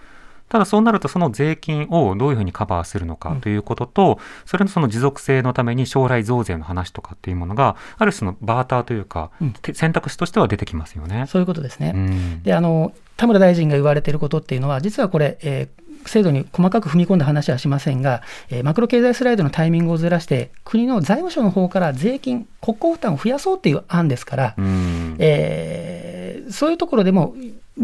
[0.50, 11.26] ただそうなると、その税金をどういうふうにカバーするのかということと、それのその持続性のために将来増税の話とかっていうものが、ある種のバーターというか、うんて選択肢としては出てきますよね。
[11.28, 11.94] そういうことですね。
[11.96, 27.36] うんで、あの、田村大臣が言われていることっていうのは、実はこれ、えー制度に細かく踏み込んだ話はしませんが、えーマクロ経済スライドのタイミングをずらして、国の財務省の方から税金、国庫負担を増やそうっていう案ですから、うんえーそういうところでも、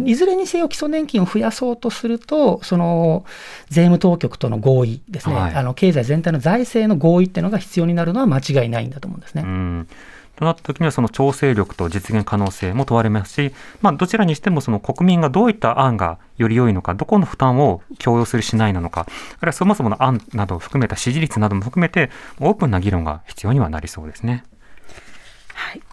[0.04, 3.26] いずれにせよ基礎年金を増やそうとすると、その
[3.70, 9.43] 税務当局との合意ですね、はいあの経済全体の財政の合意っていうのが必要になるのは間違いないんだと思うんですね。
[9.46, 9.88] うん
[10.36, 19.12] となった時にはその調整力と実現可能性も問われますし、まあ、どちらにしてもその国民がどういった案がより良いのか、どこの負担を強要するしないなのか、ある
[19.43, 24.43] いはそもそもの案などを含めた支持率なども含めて、オープンな議論が必要にはなりそうですね。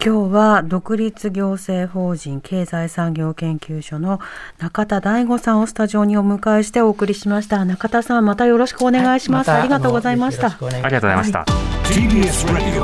[0.04, 4.20] 今日は独立行政法人経済産業研究所の
[4.58, 7.64] 中田大吾さんをスタジオにお迎えしてお送りしました。
[7.64, 10.48] 中田さんまたよろしくお願いします、はありがとうございました。
[10.48, 11.44] ありがとうございました。
[11.84, 12.82] TBS Radio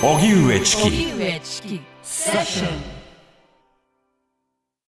[0.00, 2.97] 荻上チキ荻上チキセッション